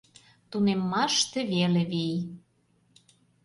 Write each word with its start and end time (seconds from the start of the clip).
Тунеммаште 0.49 1.39
веле 1.51 1.83
вий. 1.91 2.17